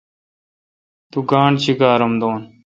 تو 1.11 1.19
گاݨڈ 1.29 1.53
چیکار 1.63 1.99
ام 2.05 2.13
دو۔ 2.21 2.29